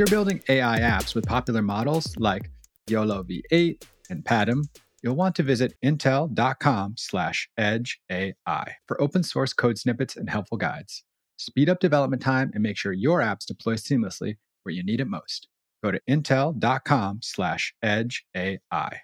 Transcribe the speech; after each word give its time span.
you're 0.00 0.06
building 0.06 0.40
AI 0.48 0.78
apps 0.78 1.14
with 1.14 1.26
popular 1.26 1.60
models 1.60 2.16
like 2.16 2.50
YOLO 2.86 3.22
V8 3.22 3.84
and 4.08 4.24
Padam, 4.24 4.62
you'll 5.02 5.14
want 5.14 5.34
to 5.34 5.42
visit 5.42 5.74
intel.com 5.84 6.94
slash 6.96 7.50
edge 7.58 8.00
AI 8.10 8.76
for 8.86 8.98
open 8.98 9.22
source 9.22 9.52
code 9.52 9.76
snippets 9.76 10.16
and 10.16 10.30
helpful 10.30 10.56
guides. 10.56 11.04
Speed 11.36 11.68
up 11.68 11.80
development 11.80 12.22
time 12.22 12.50
and 12.54 12.62
make 12.62 12.78
sure 12.78 12.94
your 12.94 13.20
apps 13.20 13.44
deploy 13.44 13.74
seamlessly 13.74 14.36
where 14.62 14.74
you 14.74 14.82
need 14.82 15.02
it 15.02 15.06
most. 15.06 15.48
Go 15.84 15.90
to 15.90 16.00
intel.com 16.08 17.18
slash 17.22 17.74
edge 17.82 18.24
AI. 18.34 19.00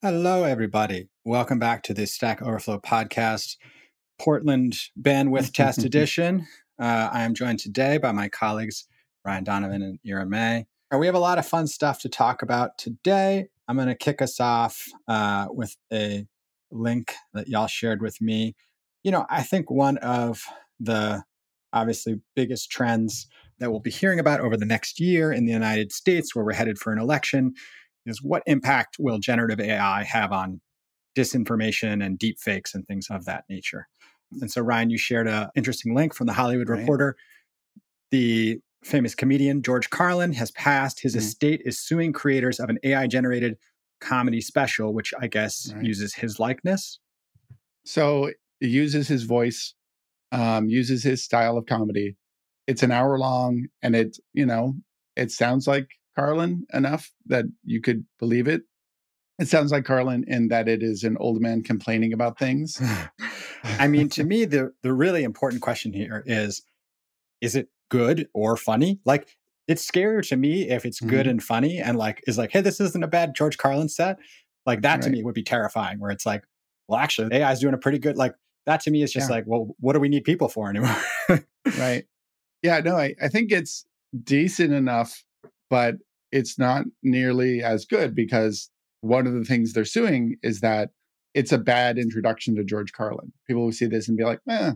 Hello, 0.00 0.44
everybody. 0.44 1.10
Welcome 1.26 1.58
back 1.58 1.82
to 1.82 1.92
the 1.92 2.06
Stack 2.06 2.40
Overflow 2.40 2.80
podcast, 2.80 3.58
Portland 4.18 4.76
Bandwidth 4.98 5.52
Test 5.52 5.84
Edition. 5.84 6.46
Uh, 6.80 7.10
I 7.12 7.24
am 7.24 7.34
joined 7.34 7.58
today 7.58 7.98
by 7.98 8.12
my 8.12 8.30
colleagues, 8.30 8.86
Ryan 9.24 9.44
Donovan 9.44 9.82
and 9.82 9.98
Eira 10.06 10.26
May. 10.26 10.66
And 10.90 11.00
we 11.00 11.06
have 11.06 11.14
a 11.14 11.20
lot 11.20 11.38
of 11.38 11.46
fun 11.46 11.66
stuff 11.66 12.00
to 12.00 12.08
talk 12.08 12.42
about 12.42 12.76
today. 12.76 13.48
I'm 13.66 13.76
going 13.76 13.88
to 13.88 13.94
kick 13.94 14.20
us 14.20 14.40
off 14.40 14.84
uh, 15.08 15.46
with 15.50 15.76
a 15.92 16.26
link 16.70 17.14
that 17.32 17.48
y'all 17.48 17.66
shared 17.66 18.02
with 18.02 18.20
me. 18.20 18.54
You 19.02 19.10
know, 19.10 19.26
I 19.30 19.42
think 19.42 19.70
one 19.70 19.98
of 19.98 20.42
the 20.78 21.22
obviously 21.72 22.20
biggest 22.36 22.70
trends 22.70 23.26
that 23.58 23.70
we'll 23.70 23.80
be 23.80 23.90
hearing 23.90 24.18
about 24.18 24.40
over 24.40 24.56
the 24.56 24.66
next 24.66 25.00
year 25.00 25.32
in 25.32 25.46
the 25.46 25.52
United 25.52 25.92
States, 25.92 26.34
where 26.34 26.44
we're 26.44 26.52
headed 26.52 26.78
for 26.78 26.92
an 26.92 26.98
election, 26.98 27.54
is 28.04 28.22
what 28.22 28.42
impact 28.46 28.96
will 28.98 29.18
generative 29.18 29.60
AI 29.60 30.02
have 30.02 30.32
on 30.32 30.60
disinformation 31.16 32.04
and 32.04 32.18
deep 32.18 32.38
fakes 32.38 32.74
and 32.74 32.86
things 32.86 33.06
of 33.10 33.24
that 33.24 33.44
nature. 33.48 33.86
And 34.40 34.50
so, 34.50 34.62
Ryan, 34.62 34.90
you 34.90 34.98
shared 34.98 35.28
an 35.28 35.48
interesting 35.54 35.94
link 35.94 36.14
from 36.14 36.26
the 36.26 36.32
Hollywood 36.32 36.68
right. 36.68 36.80
Reporter. 36.80 37.16
The 38.10 38.60
famous 38.82 39.14
comedian 39.14 39.62
George 39.62 39.90
Carlin 39.90 40.32
has 40.34 40.50
passed. 40.52 41.00
His 41.00 41.12
mm-hmm. 41.12 41.20
estate 41.20 41.62
is 41.64 41.78
suing 41.78 42.12
creators 42.12 42.60
of 42.60 42.68
an 42.68 42.78
AI 42.82 43.06
generated 43.06 43.56
comedy 44.00 44.40
special, 44.40 44.92
which 44.92 45.14
I 45.20 45.28
guess 45.28 45.72
right. 45.72 45.84
uses 45.84 46.14
his 46.14 46.38
likeness. 46.38 46.98
So 47.84 48.26
it 48.26 48.36
uses 48.60 49.08
his 49.08 49.24
voice, 49.24 49.74
um, 50.32 50.68
uses 50.68 51.02
his 51.02 51.24
style 51.24 51.56
of 51.56 51.66
comedy. 51.66 52.16
It's 52.66 52.82
an 52.82 52.92
hour 52.92 53.18
long 53.18 53.66
and 53.82 53.96
it, 53.96 54.18
you 54.32 54.46
know, 54.46 54.74
it 55.16 55.30
sounds 55.30 55.66
like 55.66 55.88
Carlin 56.16 56.66
enough 56.72 57.10
that 57.26 57.46
you 57.64 57.80
could 57.80 58.04
believe 58.18 58.48
it. 58.48 58.62
It 59.38 59.48
sounds 59.48 59.72
like 59.72 59.84
Carlin 59.84 60.24
in 60.26 60.48
that 60.48 60.68
it 60.68 60.82
is 60.82 61.04
an 61.04 61.16
old 61.18 61.40
man 61.40 61.62
complaining 61.62 62.12
about 62.12 62.38
things. 62.38 62.80
I 63.64 63.88
mean, 63.88 64.08
to 64.10 64.24
me, 64.24 64.44
the 64.44 64.72
the 64.82 64.92
really 64.92 65.24
important 65.24 65.62
question 65.62 65.92
here 65.92 66.22
is 66.26 66.62
is 67.40 67.56
it 67.56 67.68
good 67.92 68.26
or 68.32 68.56
funny? 68.56 68.98
Like 69.04 69.28
it's 69.68 69.88
scarier 69.88 70.26
to 70.28 70.36
me 70.36 70.68
if 70.68 70.84
it's 70.84 71.00
good 71.00 71.20
mm-hmm. 71.20 71.30
and 71.30 71.42
funny 71.42 71.78
and 71.78 71.98
like 71.98 72.22
is 72.26 72.38
like, 72.38 72.50
hey, 72.50 72.62
this 72.62 72.80
isn't 72.80 73.04
a 73.04 73.08
bad 73.08 73.34
George 73.34 73.58
Carlin 73.58 73.88
set. 73.88 74.18
Like 74.64 74.82
that 74.82 74.94
right. 74.94 75.02
to 75.02 75.10
me 75.10 75.22
would 75.22 75.34
be 75.34 75.42
terrifying, 75.42 76.00
where 76.00 76.10
it's 76.10 76.24
like, 76.24 76.42
well, 76.88 76.98
actually, 76.98 77.34
AI 77.36 77.52
is 77.52 77.60
doing 77.60 77.74
a 77.74 77.78
pretty 77.78 77.98
good 77.98 78.16
like 78.16 78.34
that 78.66 78.80
to 78.82 78.90
me 78.90 79.02
is 79.02 79.12
just 79.12 79.28
yeah. 79.28 79.36
like, 79.36 79.44
well, 79.46 79.74
what 79.80 79.92
do 79.92 80.00
we 80.00 80.08
need 80.08 80.24
people 80.24 80.48
for 80.48 80.70
anymore? 80.70 80.96
right. 81.78 82.04
Yeah, 82.62 82.78
no, 82.78 82.96
I, 82.96 83.14
I 83.20 83.28
think 83.28 83.50
it's 83.50 83.84
decent 84.22 84.72
enough, 84.72 85.24
but 85.68 85.96
it's 86.30 86.58
not 86.58 86.84
nearly 87.02 87.62
as 87.62 87.84
good 87.84 88.14
because 88.14 88.70
one 89.00 89.26
of 89.26 89.34
the 89.34 89.44
things 89.44 89.72
they're 89.72 89.84
suing 89.84 90.36
is 90.44 90.60
that 90.60 90.90
it's 91.34 91.50
a 91.50 91.58
bad 91.58 91.98
introduction 91.98 92.54
to 92.54 92.64
George 92.64 92.92
Carlin. 92.92 93.32
People 93.48 93.64
will 93.64 93.72
see 93.72 93.86
this 93.86 94.06
and 94.06 94.16
be 94.16 94.24
like, 94.24 94.38
eh, 94.48 94.72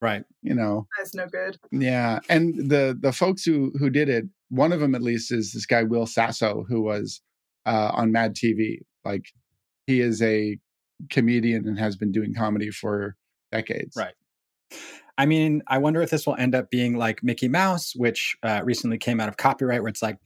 Right. 0.00 0.24
You 0.42 0.54
know. 0.54 0.86
That's 0.98 1.14
no 1.14 1.26
good. 1.26 1.58
Yeah. 1.72 2.20
And 2.28 2.70
the 2.70 2.96
the 2.98 3.12
folks 3.12 3.44
who 3.44 3.72
who 3.78 3.90
did 3.90 4.08
it, 4.08 4.24
one 4.48 4.72
of 4.72 4.80
them 4.80 4.94
at 4.94 5.02
least 5.02 5.32
is 5.32 5.52
this 5.52 5.66
guy 5.66 5.82
Will 5.82 6.06
Sasso, 6.06 6.64
who 6.68 6.82
was 6.82 7.20
uh, 7.64 7.90
on 7.94 8.12
Mad 8.12 8.34
TV. 8.34 8.80
Like 9.04 9.26
he 9.86 10.00
is 10.00 10.20
a 10.22 10.58
comedian 11.10 11.66
and 11.66 11.78
has 11.78 11.96
been 11.96 12.12
doing 12.12 12.34
comedy 12.34 12.70
for 12.70 13.16
decades. 13.52 13.96
Right. 13.96 14.14
I 15.18 15.26
mean, 15.26 15.62
I 15.66 15.78
wonder 15.78 16.02
if 16.02 16.10
this 16.10 16.26
will 16.26 16.36
end 16.36 16.54
up 16.54 16.70
being 16.70 16.96
like 16.96 17.22
Mickey 17.22 17.48
Mouse, 17.48 17.94
which 17.96 18.36
uh, 18.42 18.60
recently 18.64 18.98
came 18.98 19.18
out 19.18 19.28
of 19.28 19.36
copyright, 19.36 19.80
where 19.80 19.88
it's 19.88 20.02
like, 20.02 20.18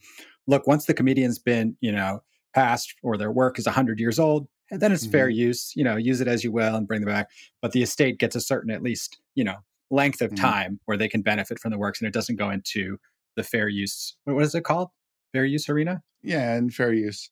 look, 0.46 0.66
once 0.66 0.86
the 0.86 0.94
comedian's 0.94 1.38
been, 1.38 1.76
you 1.80 1.92
know, 1.92 2.22
passed 2.54 2.94
or 3.02 3.16
their 3.16 3.30
work 3.30 3.58
is 3.58 3.66
100 3.66 4.00
years 4.00 4.18
old, 4.18 4.48
then 4.70 4.92
it's 4.92 5.04
mm-hmm. 5.04 5.12
fair 5.12 5.28
use 5.28 5.72
you 5.74 5.84
know 5.84 5.96
use 5.96 6.20
it 6.20 6.28
as 6.28 6.44
you 6.44 6.52
will 6.52 6.74
and 6.74 6.86
bring 6.86 7.00
them 7.00 7.12
back 7.12 7.28
but 7.62 7.72
the 7.72 7.82
estate 7.82 8.18
gets 8.18 8.36
a 8.36 8.40
certain 8.40 8.70
at 8.70 8.82
least 8.82 9.20
you 9.34 9.44
know 9.44 9.56
length 9.90 10.20
of 10.20 10.30
mm-hmm. 10.30 10.44
time 10.44 10.80
where 10.84 10.96
they 10.96 11.08
can 11.08 11.22
benefit 11.22 11.58
from 11.58 11.70
the 11.70 11.78
works 11.78 12.00
and 12.00 12.06
it 12.06 12.14
doesn't 12.14 12.36
go 12.36 12.50
into 12.50 12.98
the 13.36 13.42
fair 13.42 13.68
use 13.68 14.16
what 14.24 14.42
is 14.42 14.54
it 14.54 14.64
called? 14.64 14.88
Fair 15.32 15.44
use 15.44 15.68
arena? 15.68 16.02
Yeah 16.22 16.54
and 16.54 16.72
fair 16.72 16.92
use. 16.92 17.30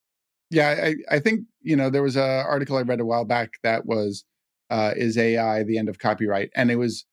Yeah 0.50 0.76
i, 0.82 0.94
I 1.10 1.18
think 1.18 1.42
you 1.62 1.76
know 1.76 1.90
there 1.90 2.02
was 2.02 2.16
a 2.16 2.22
article 2.22 2.76
i 2.76 2.82
read 2.82 3.00
a 3.00 3.06
while 3.06 3.24
back 3.24 3.50
that 3.62 3.86
was 3.86 4.24
uh, 4.70 4.92
is 4.96 5.16
ai 5.16 5.62
the 5.62 5.78
end 5.78 5.88
of 5.88 5.98
copyright? 5.98 6.50
And 6.54 6.70
it 6.70 6.76
was 6.76 7.06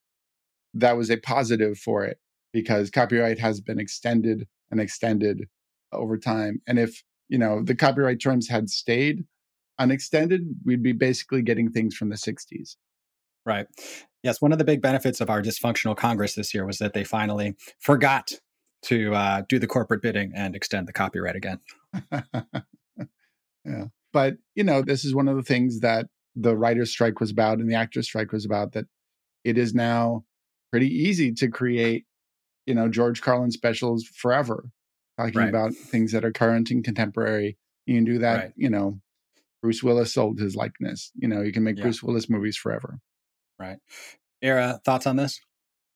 that 0.73 0.97
was 0.97 1.09
a 1.09 1.17
positive 1.17 1.77
for 1.77 2.03
it 2.03 2.19
because 2.51 2.89
copyright 2.89 3.39
has 3.39 3.61
been 3.61 3.79
extended 3.79 4.47
and 4.71 4.81
extended 4.81 5.47
over 5.91 6.17
time. 6.17 6.61
And 6.67 6.79
if 6.79 7.03
you 7.29 7.37
know 7.37 7.63
the 7.63 7.75
copyright 7.75 8.21
terms 8.21 8.49
had 8.49 8.69
stayed 8.69 9.25
unextended, 9.79 10.41
we'd 10.63 10.83
be 10.83 10.93
basically 10.93 11.41
getting 11.41 11.71
things 11.71 11.95
from 11.95 12.09
the 12.09 12.15
60s. 12.15 12.75
Right. 13.45 13.67
Yes. 14.23 14.41
One 14.41 14.51
of 14.51 14.57
the 14.57 14.63
big 14.63 14.81
benefits 14.81 15.21
of 15.21 15.29
our 15.29 15.41
dysfunctional 15.41 15.95
Congress 15.95 16.33
this 16.33 16.53
year 16.53 16.65
was 16.65 16.79
that 16.79 16.93
they 16.93 17.03
finally 17.03 17.55
forgot 17.79 18.31
to 18.83 19.13
uh, 19.13 19.43
do 19.47 19.59
the 19.59 19.67
corporate 19.67 20.01
bidding 20.01 20.31
and 20.35 20.55
extend 20.55 20.87
the 20.87 20.93
copyright 20.93 21.35
again. 21.35 21.59
yeah. 23.65 23.85
But, 24.13 24.35
you 24.55 24.63
know, 24.63 24.81
this 24.81 25.05
is 25.05 25.13
one 25.13 25.27
of 25.27 25.35
the 25.35 25.43
things 25.43 25.81
that 25.81 26.07
the 26.35 26.55
writer's 26.55 26.91
strike 26.91 27.19
was 27.19 27.31
about 27.31 27.59
and 27.59 27.69
the 27.69 27.75
actor's 27.75 28.07
strike 28.07 28.31
was 28.31 28.45
about 28.45 28.73
that 28.73 28.85
it 29.43 29.57
is 29.57 29.73
now 29.73 30.23
pretty 30.71 30.87
easy 30.87 31.31
to 31.33 31.47
create, 31.47 32.05
you 32.65 32.73
know, 32.73 32.89
George 32.89 33.21
Carlin 33.21 33.51
specials 33.51 34.05
forever, 34.05 34.65
talking 35.17 35.39
right. 35.39 35.49
about 35.49 35.73
things 35.73 36.11
that 36.11 36.25
are 36.25 36.31
current 36.31 36.71
and 36.71 36.83
contemporary. 36.83 37.57
You 37.85 37.95
can 37.95 38.05
do 38.05 38.19
that, 38.19 38.35
right. 38.35 38.53
you 38.55 38.69
know, 38.69 38.99
Bruce 39.65 39.81
Willis 39.81 40.13
sold 40.13 40.39
his 40.39 40.55
likeness. 40.55 41.11
You 41.15 41.27
know, 41.27 41.41
you 41.41 41.51
can 41.51 41.63
make 41.63 41.77
yeah. 41.77 41.85
Bruce 41.85 42.03
Willis 42.03 42.29
movies 42.29 42.55
forever. 42.55 42.99
Right. 43.57 43.77
Eira, 44.43 44.79
thoughts 44.85 45.07
on 45.07 45.15
this? 45.15 45.41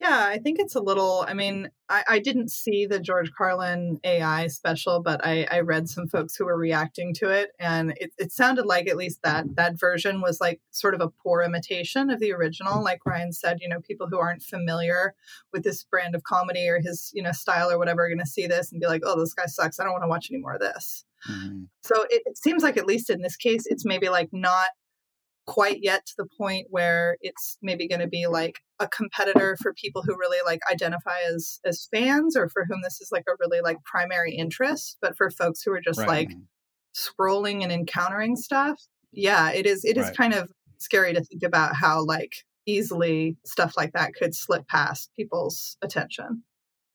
Yeah, 0.01 0.27
I 0.27 0.37
think 0.37 0.59
it's 0.59 0.75
a 0.75 0.81
little. 0.81 1.25
I 1.27 1.33
mean, 1.33 1.69
I, 1.89 2.03
I 2.07 2.19
didn't 2.19 2.51
see 2.51 2.85
the 2.85 3.01
George 3.01 3.31
Carlin 3.37 3.99
AI 4.05 4.47
special, 4.47 5.01
but 5.01 5.19
I, 5.25 5.45
I 5.51 5.59
read 5.59 5.89
some 5.89 6.07
folks 6.07 6.37
who 6.37 6.45
were 6.45 6.57
reacting 6.57 7.13
to 7.15 7.29
it, 7.29 7.49
and 7.59 7.91
it, 7.97 8.11
it 8.17 8.31
sounded 8.31 8.65
like 8.65 8.87
at 8.87 8.95
least 8.95 9.19
that 9.23 9.57
that 9.57 9.77
version 9.77 10.21
was 10.21 10.39
like 10.39 10.61
sort 10.71 10.93
of 10.93 11.01
a 11.01 11.09
poor 11.09 11.41
imitation 11.41 12.09
of 12.09 12.21
the 12.21 12.31
original. 12.31 12.81
Like 12.81 13.05
Ryan 13.05 13.33
said, 13.33 13.57
you 13.59 13.67
know, 13.67 13.81
people 13.81 14.07
who 14.09 14.17
aren't 14.17 14.41
familiar 14.41 15.15
with 15.51 15.63
this 15.63 15.83
brand 15.83 16.15
of 16.15 16.23
comedy 16.23 16.69
or 16.69 16.79
his 16.79 17.11
you 17.13 17.21
know 17.21 17.33
style 17.33 17.69
or 17.69 17.77
whatever 17.77 18.05
are 18.05 18.09
going 18.09 18.19
to 18.19 18.25
see 18.25 18.47
this 18.47 18.71
and 18.71 18.79
be 18.79 18.87
like, 18.87 19.01
"Oh, 19.03 19.19
this 19.19 19.33
guy 19.33 19.47
sucks. 19.47 19.81
I 19.81 19.83
don't 19.83 19.91
want 19.91 20.03
to 20.03 20.09
watch 20.09 20.29
any 20.31 20.39
more 20.39 20.53
of 20.53 20.61
this." 20.61 21.03
Mm-hmm. 21.29 21.63
So 21.83 22.03
it, 22.09 22.21
it 22.25 22.37
seems 22.37 22.63
like, 22.63 22.77
at 22.77 22.85
least 22.85 23.09
in 23.09 23.21
this 23.21 23.35
case, 23.35 23.63
it's 23.65 23.85
maybe 23.85 24.09
like 24.09 24.29
not 24.31 24.69
quite 25.49 25.79
yet 25.81 26.05
to 26.05 26.13
the 26.15 26.27
point 26.37 26.67
where 26.69 27.17
it's 27.21 27.57
maybe 27.63 27.87
going 27.87 27.99
to 27.99 28.07
be 28.07 28.27
like 28.27 28.59
a 28.79 28.87
competitor 28.87 29.57
for 29.59 29.73
people 29.73 30.03
who 30.03 30.15
really 30.15 30.37
like 30.45 30.59
identify 30.71 31.17
as 31.27 31.59
as 31.65 31.87
fans 31.91 32.37
or 32.37 32.47
for 32.49 32.65
whom 32.65 32.81
this 32.83 33.01
is 33.01 33.09
like 33.11 33.23
a 33.27 33.35
really 33.39 33.59
like 33.59 33.83
primary 33.83 34.31
interest 34.31 34.97
but 35.01 35.17
for 35.17 35.31
folks 35.31 35.63
who 35.63 35.71
are 35.71 35.81
just 35.81 36.01
right. 36.01 36.07
like 36.07 36.31
scrolling 36.95 37.63
and 37.63 37.71
encountering 37.71 38.35
stuff 38.35 38.79
yeah 39.11 39.49
it 39.49 39.65
is 39.65 39.83
it 39.83 39.97
is 39.97 40.05
right. 40.05 40.15
kind 40.15 40.35
of 40.35 40.51
scary 40.77 41.15
to 41.15 41.23
think 41.23 41.41
about 41.41 41.75
how 41.75 42.05
like 42.05 42.33
easily 42.67 43.35
stuff 43.43 43.73
like 43.75 43.93
that 43.93 44.13
could 44.13 44.35
slip 44.35 44.67
past 44.67 45.09
people's 45.15 45.77
attention 45.81 46.43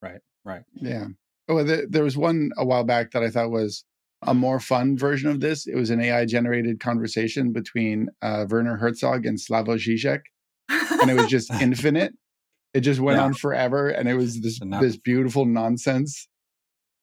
right 0.01 0.21
right 0.45 0.63
yeah 0.75 1.07
oh 1.49 1.65
there 1.65 2.05
was 2.05 2.17
one 2.17 2.51
a 2.57 2.65
while 2.65 2.85
back 2.85 3.11
that 3.11 3.25
i 3.25 3.31
thought 3.31 3.51
was 3.51 3.85
a 4.27 4.35
more 4.35 4.61
fun 4.61 4.97
version 4.97 5.29
of 5.31 5.41
this. 5.41 5.67
It 5.67 5.77
was 5.77 5.91
an 5.91 6.01
AI 6.01 6.25
generated 6.25 6.81
conversation 6.81 7.53
between 7.53 8.09
uh, 8.23 8.47
Werner 8.49 8.77
Herzog 8.77 9.27
and 9.27 9.39
Slavoj 9.39 9.79
Žižek, 9.79 10.21
and 11.01 11.11
it 11.11 11.15
was 11.15 11.27
just 11.27 11.51
infinite. 11.61 12.15
It 12.73 12.81
just 12.81 13.01
went 13.01 13.19
yeah. 13.19 13.25
on 13.25 13.35
forever, 13.35 13.89
and 13.89 14.09
it 14.09 14.15
was 14.15 14.41
this 14.41 14.61
this 14.81 14.97
beautiful 14.97 15.45
nonsense. 15.45 16.29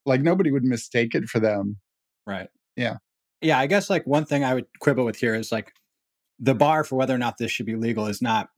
Like 0.06 0.22
nobody 0.22 0.52
would 0.52 0.64
mistake 0.64 1.16
it 1.16 1.26
for 1.26 1.40
them. 1.40 1.78
Right. 2.26 2.50
Yeah. 2.76 2.98
Yeah. 3.42 3.60
I 3.60 3.68
guess 3.68 3.90
like 3.90 4.06
one 4.08 4.26
thing 4.26 4.44
I 4.44 4.54
would 4.54 4.66
quibble 4.80 5.06
with 5.06 5.18
here 5.18 5.36
is 5.36 5.52
like 5.52 5.72
the 6.40 6.56
bar 6.56 6.84
for 6.84 6.96
whether 6.96 7.14
or 7.14 7.20
not 7.20 7.38
this 7.38 7.52
should 7.52 7.68
be 7.68 7.76
legal 7.76 8.08
is 8.08 8.22
not 8.22 8.50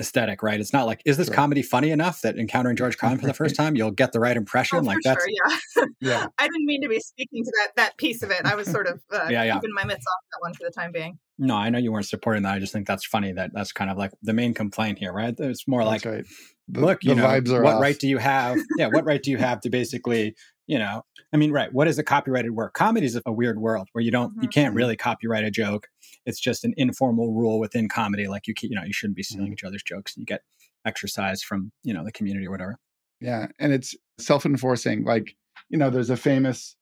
aesthetic, 0.00 0.42
right? 0.42 0.60
It's 0.60 0.72
not 0.72 0.86
like, 0.86 1.02
is 1.04 1.16
this 1.16 1.26
sure. 1.26 1.34
comedy 1.34 1.62
funny 1.62 1.90
enough 1.90 2.20
that 2.22 2.38
encountering 2.38 2.76
George 2.76 2.96
Carlin 2.96 3.18
for 3.18 3.26
the 3.26 3.34
first 3.34 3.56
time, 3.56 3.76
you'll 3.76 3.90
get 3.90 4.12
the 4.12 4.20
right 4.20 4.36
impression? 4.36 4.78
Oh, 4.78 4.82
like 4.82 4.98
that's 5.04 5.24
sure, 5.24 5.54
yeah. 5.76 5.84
yeah. 6.00 6.26
I 6.38 6.44
didn't 6.44 6.66
mean 6.66 6.82
to 6.82 6.88
be 6.88 7.00
speaking 7.00 7.44
to 7.44 7.52
that 7.58 7.76
that 7.76 7.96
piece 7.98 8.22
of 8.22 8.30
it. 8.30 8.44
I 8.44 8.54
was 8.54 8.70
sort 8.70 8.86
of 8.86 9.00
uh, 9.12 9.28
yeah, 9.30 9.42
yeah. 9.44 9.54
keeping 9.54 9.74
my 9.74 9.84
mitts 9.84 10.04
off 10.06 10.24
that 10.32 10.38
one 10.40 10.54
for 10.54 10.64
the 10.64 10.70
time 10.70 10.92
being. 10.92 11.18
No, 11.38 11.54
I 11.54 11.70
know 11.70 11.78
you 11.78 11.92
weren't 11.92 12.06
supporting 12.06 12.42
that. 12.42 12.54
I 12.54 12.58
just 12.58 12.72
think 12.72 12.86
that's 12.86 13.06
funny 13.06 13.32
that 13.32 13.52
that's 13.54 13.72
kind 13.72 13.90
of 13.90 13.96
like 13.96 14.12
the 14.22 14.32
main 14.32 14.54
complaint 14.54 14.98
here, 14.98 15.12
right? 15.12 15.34
It's 15.38 15.68
more 15.68 15.84
That's 15.84 16.04
like, 16.04 16.14
right. 16.14 16.26
The, 16.68 16.80
look, 16.80 17.00
the 17.00 17.10
you 17.10 17.14
know, 17.14 17.24
vibes 17.24 17.50
are 17.50 17.62
what 17.62 17.76
off. 17.76 17.82
right 17.82 17.98
do 17.98 18.08
you 18.08 18.18
have? 18.18 18.58
yeah, 18.76 18.88
what 18.88 19.04
right 19.04 19.22
do 19.22 19.30
you 19.30 19.38
have 19.38 19.60
to 19.60 19.70
basically, 19.70 20.34
you 20.68 20.78
know, 20.78 21.02
I 21.32 21.36
mean, 21.36 21.50
right? 21.50 21.72
What 21.72 21.88
is 21.88 21.98
a 21.98 22.04
copyrighted 22.04 22.52
work? 22.52 22.74
Comedy 22.74 23.06
is 23.06 23.20
a 23.26 23.32
weird 23.32 23.58
world 23.58 23.88
where 23.92 24.02
you 24.02 24.10
don't, 24.12 24.32
you 24.40 24.48
Mhm. 24.48 24.52
can't 24.52 24.74
really 24.74 24.96
copyright 24.96 25.42
a 25.44 25.50
joke. 25.50 25.88
It's 26.26 26.38
just 26.38 26.64
an 26.64 26.74
informal 26.76 27.32
rule 27.34 27.58
within 27.58 27.88
comedy. 27.88 28.28
Like 28.28 28.46
you, 28.46 28.54
you 28.62 28.76
know, 28.76 28.84
you 28.84 28.92
shouldn't 28.92 29.16
be 29.16 29.22
stealing 29.24 29.48
Mhm. 29.50 29.54
each 29.54 29.64
other's 29.64 29.82
jokes. 29.82 30.16
You 30.16 30.24
get 30.24 30.42
exercise 30.84 31.42
from, 31.42 31.72
you 31.82 31.92
know, 31.92 32.04
the 32.04 32.12
community 32.12 32.46
or 32.46 32.50
whatever. 32.52 32.78
Yeah, 33.20 33.48
and 33.58 33.72
it's 33.72 33.96
self-enforcing. 34.18 35.04
Like 35.04 35.34
you 35.70 35.76
know, 35.78 35.90
there's 35.90 36.10
a 36.10 36.16
famous 36.16 36.76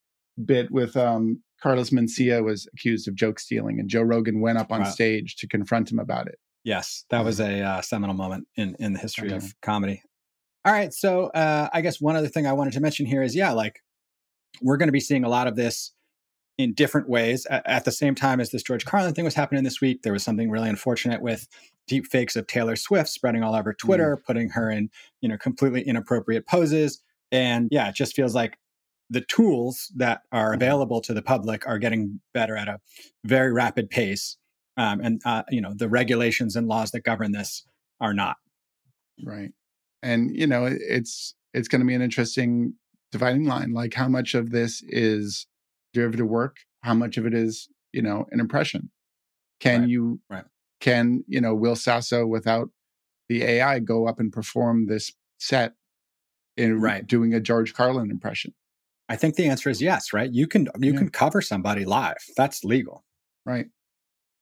bit 0.45 0.71
with 0.71 0.97
um, 0.97 1.43
Carlos 1.63 1.91
Mencia 1.91 2.45
was 2.45 2.69
accused 2.75 3.09
of 3.09 3.15
joke 3.15 3.39
stealing, 3.39 3.81
and 3.81 3.89
Joe 3.89 4.03
Rogan 4.03 4.41
went 4.41 4.59
up 4.59 4.71
on 4.71 4.81
Wow. 4.83 4.91
stage 4.91 5.37
to 5.37 5.49
confront 5.49 5.91
him 5.91 5.99
about 5.99 6.27
it. 6.27 6.39
Yes, 6.65 7.05
that 7.11 7.25
was 7.25 7.41
a 7.41 7.63
uh, 7.63 7.81
seminal 7.83 8.15
moment 8.15 8.47
in 8.57 8.77
in 8.79 8.93
the 8.93 8.99
history 8.99 9.29
Okay. 9.29 9.37
of 9.37 9.55
comedy. 9.63 10.03
All 10.67 10.73
right, 10.73 10.93
so 10.93 11.27
uh, 11.29 11.69
I 11.73 11.81
guess 11.81 12.01
one 12.01 12.17
other 12.17 12.27
thing 12.29 12.47
I 12.47 12.53
wanted 12.53 12.73
to 12.75 12.81
mention 12.81 13.07
here 13.07 13.23
is 13.23 13.37
yeah, 13.37 13.53
like 13.53 13.83
we're 14.63 14.77
going 14.77 14.89
to 14.89 14.93
be 14.93 15.01
seeing 15.01 15.23
a 15.25 15.29
lot 15.29 15.47
of 15.47 15.55
this 15.57 15.93
in 16.59 16.75
different 16.75 17.09
ways 17.09 17.47
at, 17.47 17.67
at 17.67 17.85
the 17.85 17.93
same 17.93 18.17
time 18.17 18.41
as 18.41 18.51
this 18.51 18.65
George 18.65 18.85
Carlin 18.85 19.15
thing 19.15 19.25
was 19.25 19.35
happening 19.35 19.63
this 19.63 19.81
week. 19.81 20.03
There 20.03 20.13
was 20.13 20.25
something 20.25 20.51
really 20.51 20.69
unfortunate 20.69 21.23
with 21.23 21.47
deep 21.87 22.07
fakes 22.07 22.35
of 22.35 22.49
Taylor 22.49 22.77
Swift 22.77 23.09
spreading 23.09 23.45
all 23.45 23.55
over 23.55 23.73
Twitter, 23.73 24.17
putting 24.27 24.51
her 24.51 24.71
in 24.71 24.91
you 25.21 25.29
know 25.29 25.39
completely 25.39 25.83
inappropriate 25.83 26.49
poses, 26.49 27.01
and 27.31 27.69
yeah, 27.71 27.89
it 27.89 27.95
just 27.95 28.17
feels 28.17 28.35
like 28.35 28.59
the 29.09 29.21
tools 29.21 29.93
that 29.97 30.23
are 30.33 30.53
Mhm. 30.53 30.57
available 30.57 31.01
to 31.03 31.15
the 31.15 31.23
public 31.23 31.67
are 31.69 31.79
getting 31.79 32.21
better 32.35 32.57
at 32.57 32.67
a 32.69 32.81
very 33.25 33.53
rapid 33.53 33.89
pace 33.89 34.37
um, 34.77 35.01
and 35.01 35.23
uh, 35.25 35.45
you 35.49 35.61
know 35.61 35.75
the 35.75 35.89
regulations 35.89 36.57
and 36.57 36.67
laws 36.67 36.91
that 36.91 37.05
govern 37.05 37.31
this 37.31 37.65
are 38.01 38.13
not 38.15 38.37
Right. 39.25 39.53
And 40.07 40.37
you 40.37 40.47
know, 40.47 40.67
it's 40.67 41.35
it's 41.55 41.69
going 41.69 41.81
to 41.81 41.87
be 41.87 41.95
an 41.95 42.03
interesting 42.03 42.75
dividing 43.13 43.45
line. 43.45 43.73
Like 43.73 43.95
how 43.95 44.09
much 44.09 44.35
of 44.35 44.51
this 44.51 44.83
is 44.89 45.47
derivative 45.93 46.27
work? 46.29 46.57
How 46.83 46.95
much 46.95 47.17
of 47.17 47.27
it 47.27 47.35
is 47.35 47.69
you 47.93 48.03
know 48.03 48.27
an 48.31 48.41
impression? 48.41 48.91
Can 49.61 49.81
Right, 49.81 49.89
you 49.89 50.21
right. 50.31 50.45
can 50.81 51.25
you 51.27 51.41
know 51.41 51.55
Will 51.55 51.77
Sasso 51.77 52.27
without 52.27 52.69
the 53.29 53.43
AI 53.43 53.81
go 53.81 54.07
up 54.07 54.21
and 54.21 54.33
perform 54.33 54.87
this 54.87 55.13
set 55.39 55.75
in 56.57 56.81
Right. 56.81 57.07
doing 57.07 57.35
a 57.35 57.41
George 57.41 57.75
Carlin 57.75 58.11
impression? 58.11 58.55
i 59.09 59.15
think 59.15 59.37
the 59.37 59.47
answer 59.47 59.71
is 59.71 59.81
yes 59.81 60.13
right 60.13 60.33
you 60.33 60.49
can 60.49 60.67
you 60.81 60.93
Yeah. 60.93 60.99
can 60.99 61.11
cover 61.11 61.41
somebody 61.41 61.85
live 61.85 62.17
that's 62.37 62.65
legal 62.65 63.05
Right. 63.47 63.67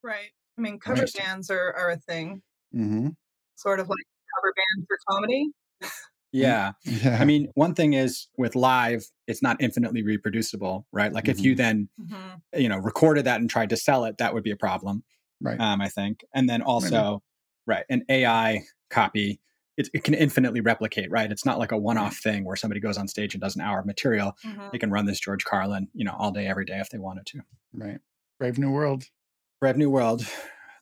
Right. 0.03 0.31
I 0.57 0.61
mean, 0.61 0.79
cover 0.81 1.05
bands 1.19 1.51
are, 1.51 1.73
are 1.75 1.91
a 1.91 1.97
thing, 1.99 2.41
mm-hmm. 2.75 3.09
sort 3.57 3.81
of 3.81 3.89
like 3.89 4.07
cover 4.37 4.53
band 4.57 4.87
for 4.89 4.97
comedy. 5.09 5.51
yeah 6.33 6.73
Yeah. 6.85 7.19
i 7.21 7.25
mean 7.25 7.49
one 7.55 7.75
thing 7.75 7.93
is 7.95 8.29
with 8.37 8.55
live 8.57 9.05
it's 9.27 9.43
not 9.43 9.57
infinitely 9.61 10.03
reproducible 10.03 10.87
right 10.93 11.13
like 11.13 11.29
if 11.29 11.41
you 11.41 11.55
then 11.55 11.89
Mhm. 12.01 12.41
you 12.57 12.69
know 12.69 12.79
recorded 12.79 13.25
that 13.27 13.41
and 13.41 13.49
tried 13.49 13.71
to 13.71 13.77
sell 13.77 14.05
it 14.05 14.19
that 14.19 14.35
would 14.35 14.43
be 14.43 14.51
a 14.51 14.57
problem 14.57 15.05
right. 15.41 15.61
um 15.61 15.81
i 15.81 15.89
think 15.89 16.25
and 16.35 16.49
then 16.49 16.61
also 16.63 17.23
right 17.67 17.85
an 17.89 18.05
ai 18.09 18.63
copy 18.91 19.41
it, 19.77 19.89
it 19.93 20.05
can 20.05 20.15
infinitely 20.15 20.61
replicate 20.61 21.11
right 21.11 21.31
it's 21.31 21.45
not 21.45 21.59
like 21.59 21.71
a 21.73 21.79
one-off 21.79 22.17
thing 22.17 22.45
where 22.45 22.57
somebody 22.57 22.81
goes 22.81 22.97
on 22.99 23.07
stage 23.09 23.35
and 23.35 23.41
does 23.41 23.55
an 23.57 23.63
hour 23.63 23.79
of 23.81 23.87
material 23.87 24.37
Mhm. 24.45 24.73
they 24.73 24.79
can 24.79 24.91
run 24.91 25.05
this 25.07 25.21
george 25.21 25.45
carlin 25.45 25.89
you 25.95 26.05
know 26.05 26.15
all 26.19 26.31
day 26.33 26.47
every 26.47 26.65
day 26.65 26.79
if 26.81 26.91
they 26.91 26.99
wanted 26.99 27.27
to 27.27 27.41
right. 27.73 27.99
Brave 28.41 28.59
New 28.59 28.73
World. 28.73 29.05
Brave 29.61 29.77
New 29.77 29.89
World. 29.91 30.27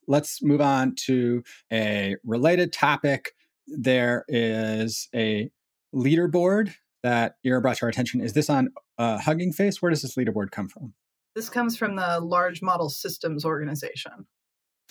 Let's 0.08 0.42
move 0.42 0.62
on 0.62 0.94
to 1.06 1.42
a 1.70 2.16
related 2.24 2.72
topic. 2.72 3.32
There 3.66 4.24
is 4.28 5.08
a 5.14 5.50
leaderboard 5.94 6.74
that 7.02 7.36
Eira 7.44 7.60
brought 7.60 7.76
to 7.78 7.84
our 7.84 7.88
attention. 7.88 8.20
Is 8.20 8.32
this 8.32 8.48
on 8.48 8.70
uh, 8.98 9.18
Hugging 9.18 9.52
Face? 9.52 9.82
Where 9.82 9.90
does 9.90 10.02
this 10.02 10.16
leaderboard 10.16 10.50
come 10.50 10.68
from? 10.68 10.94
This 11.34 11.48
comes 11.48 11.76
from 11.76 11.96
the 11.96 12.20
Large 12.20 12.62
Model 12.62 12.90
Systems 12.90 13.44
Organization. 13.44 14.26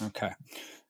Okay. 0.01 0.31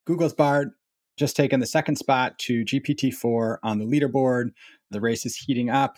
Google's 0.05 0.33
Bard 0.33 0.71
just 1.17 1.35
taken 1.35 1.59
the 1.59 1.65
second 1.65 1.97
spot 1.97 2.39
to 2.39 2.63
GPT-4 2.63 3.57
on 3.63 3.79
the 3.79 3.85
leaderboard. 3.85 4.51
The 4.89 5.01
race 5.01 5.25
is 5.25 5.35
heating 5.35 5.69
up. 5.69 5.97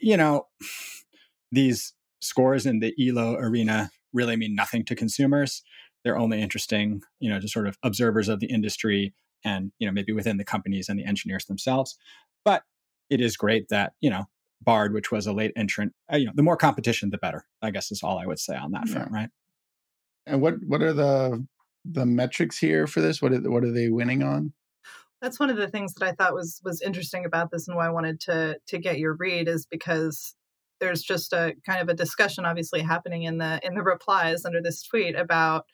You 0.00 0.16
know, 0.16 0.46
these 1.50 1.92
scores 2.20 2.66
in 2.66 2.78
the 2.78 2.94
ELO 3.00 3.34
arena 3.34 3.90
really 4.12 4.36
mean 4.36 4.54
nothing 4.54 4.84
to 4.84 4.94
consumers. 4.94 5.62
They're 6.04 6.18
only 6.18 6.40
interesting, 6.40 7.02
you 7.20 7.30
know, 7.30 7.40
to 7.40 7.48
sort 7.48 7.66
of 7.66 7.76
observers 7.82 8.28
of 8.28 8.40
the 8.40 8.46
industry 8.46 9.12
and, 9.44 9.72
you 9.78 9.86
know, 9.86 9.92
maybe 9.92 10.12
within 10.12 10.36
the 10.36 10.44
companies 10.44 10.88
and 10.88 10.98
the 10.98 11.04
engineers 11.04 11.46
themselves. 11.46 11.96
But 12.44 12.62
it 13.10 13.20
is 13.20 13.36
great 13.36 13.68
that, 13.68 13.92
you 14.00 14.10
know, 14.10 14.24
Bard, 14.60 14.92
which 14.92 15.10
was 15.10 15.26
a 15.26 15.32
late 15.32 15.52
entrant, 15.56 15.92
uh, 16.12 16.16
you 16.16 16.26
know, 16.26 16.32
the 16.34 16.42
more 16.42 16.56
competition, 16.56 17.10
the 17.10 17.18
better, 17.18 17.44
I 17.60 17.70
guess 17.70 17.90
is 17.90 18.02
all 18.02 18.18
I 18.18 18.26
would 18.26 18.38
say 18.38 18.54
on 18.54 18.72
that 18.72 18.88
front, 18.88 19.10
right? 19.10 19.28
And 20.26 20.40
what 20.40 20.54
what 20.66 20.82
are 20.82 20.92
the 20.92 21.44
the 21.84 22.06
metrics 22.06 22.58
here 22.58 22.86
for 22.86 23.00
this? 23.00 23.20
What 23.20 23.32
are 23.32 23.50
what 23.50 23.64
are 23.64 23.72
they 23.72 23.88
winning 23.88 24.22
on? 24.22 24.52
That's 25.20 25.38
one 25.38 25.50
of 25.50 25.56
the 25.56 25.68
things 25.68 25.94
that 25.94 26.06
I 26.06 26.12
thought 26.12 26.34
was 26.34 26.60
was 26.64 26.80
interesting 26.80 27.24
about 27.24 27.50
this 27.50 27.66
and 27.66 27.76
why 27.76 27.86
I 27.86 27.90
wanted 27.90 28.20
to 28.20 28.58
to 28.68 28.78
get 28.78 28.98
your 28.98 29.14
read 29.14 29.48
is 29.48 29.66
because 29.66 30.34
there's 30.82 31.00
just 31.00 31.32
a 31.32 31.54
kind 31.64 31.80
of 31.80 31.88
a 31.88 31.94
discussion 31.94 32.44
obviously 32.44 32.80
happening 32.80 33.22
in 33.22 33.38
the 33.38 33.60
in 33.62 33.74
the 33.74 33.82
replies 33.82 34.44
under 34.44 34.60
this 34.60 34.82
tweet 34.82 35.14
about 35.14 35.64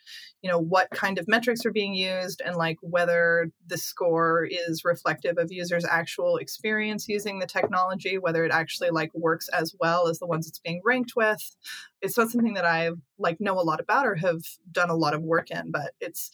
you 0.43 0.51
know 0.51 0.59
what 0.59 0.91
kind 0.91 1.19
of 1.19 1.27
metrics 1.27 1.65
are 1.65 1.73
being 1.73 1.95
used 1.95 2.43
and 2.45 2.57
like 2.57 2.77
whether 2.83 3.51
the 3.67 3.79
score 3.79 4.47
is 4.51 4.85
reflective 4.85 5.39
of 5.39 5.51
users 5.51 5.87
actual 5.87 6.37
experience 6.37 7.09
using 7.09 7.39
the 7.39 7.47
technology 7.47 8.19
whether 8.19 8.45
it 8.45 8.53
actually 8.53 8.91
like 8.91 9.11
works 9.15 9.49
as 9.49 9.75
well 9.81 10.09
as 10.09 10.19
the 10.19 10.27
ones 10.27 10.47
it's 10.47 10.59
being 10.59 10.83
ranked 10.85 11.15
with 11.17 11.57
it's 12.03 12.19
not 12.19 12.29
something 12.29 12.53
that 12.53 12.67
i 12.67 12.91
like 13.19 13.41
know 13.41 13.59
a 13.59 13.63
lot 13.63 13.81
about 13.81 14.07
or 14.07 14.15
have 14.15 14.43
done 14.71 14.91
a 14.91 14.95
lot 14.95 15.15
of 15.15 15.23
work 15.23 15.51
in 15.51 15.71
but 15.71 15.93
it's 16.01 16.31